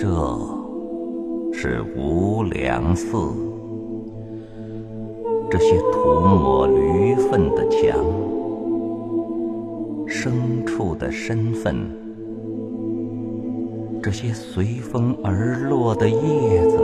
[0.00, 0.06] 这
[1.52, 3.16] 是无良寺，
[5.50, 7.98] 这些涂抹驴粪的墙，
[10.06, 11.90] 牲畜的身份，
[14.00, 16.78] 这些随风而落的叶子，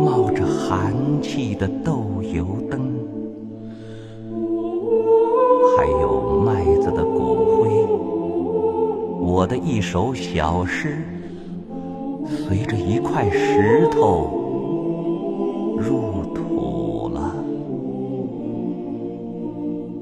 [0.00, 0.92] 冒着寒
[1.22, 2.85] 气的豆油灯，
[9.46, 10.98] 的一首小诗，
[12.26, 14.30] 随着一块石头
[15.78, 17.32] 入土了。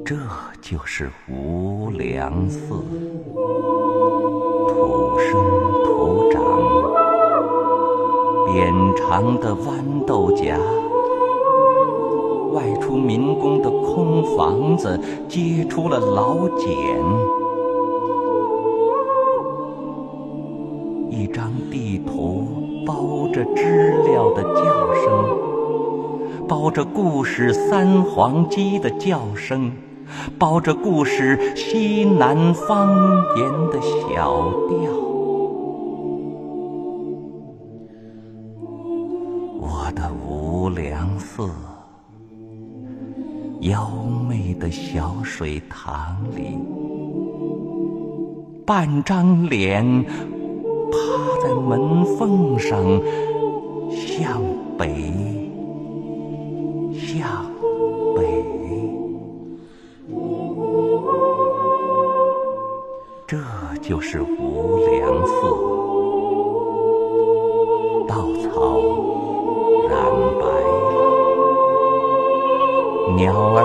[0.05, 0.17] 这
[0.61, 2.61] 就是无量寺，
[4.69, 5.35] 土生
[5.85, 6.43] 土长，
[8.47, 10.59] 扁长的豌豆荚，
[12.53, 16.69] 外出民工的空房子结出了老茧，
[23.35, 29.73] 着知了的叫声，包着故事三黄鸡的叫声。
[30.39, 32.95] 包着故事西南方
[33.37, 34.93] 言的小调，
[39.59, 41.49] 我的无量寺，
[43.61, 43.91] 妖
[44.29, 46.59] 媚的小水塘里，
[48.67, 50.05] 半张脸
[50.95, 53.01] 趴在门缝上，
[53.91, 54.41] 向
[54.79, 54.87] 北，
[56.95, 57.45] 向
[58.15, 58.45] 北。
[63.27, 63.37] 这
[63.83, 65.33] 就是无量寺，
[68.07, 68.81] 稻草
[69.89, 69.93] 染
[70.39, 70.45] 白
[70.93, 70.95] 了，
[73.17, 73.59] 鸟儿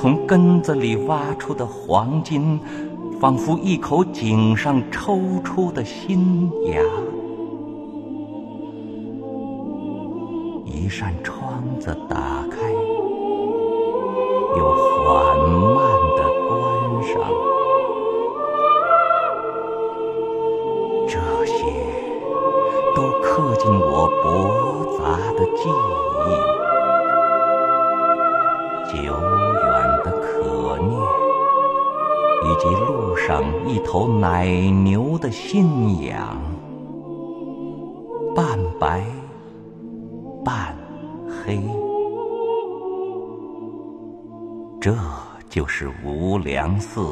[0.00, 2.58] 从根子里挖出的黄金，
[3.20, 6.80] 仿佛一口井上抽出的新芽。
[10.64, 12.16] 一扇窗子打
[12.50, 12.72] 开，
[14.56, 15.76] 又缓慢
[16.16, 16.56] 地关
[17.04, 17.20] 上，
[21.06, 21.62] 这些
[22.96, 25.02] 都刻进我驳杂
[25.34, 25.68] 的记
[28.96, 29.12] 忆，久
[32.60, 34.46] 及路上一头奶
[34.84, 36.38] 牛的信仰，
[38.34, 39.02] 半白。
[40.42, 40.74] 半
[41.28, 41.60] 黑，
[44.80, 44.96] 这
[45.50, 47.02] 就是无量寺，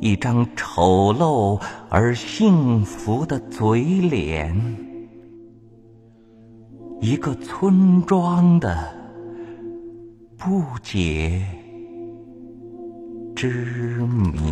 [0.00, 4.54] 一张丑陋而幸福的嘴脸，
[7.00, 8.94] 一个村庄的
[10.38, 11.44] 不解
[13.40, 14.49] 之谜。